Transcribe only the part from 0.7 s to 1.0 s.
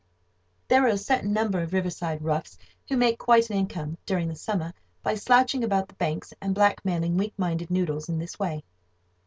are a